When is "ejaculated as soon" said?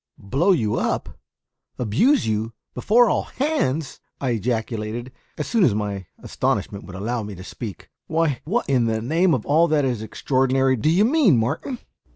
4.31-5.63